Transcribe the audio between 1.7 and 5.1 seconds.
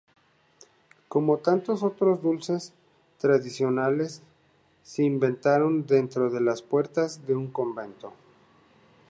otros dulces tradicionales, se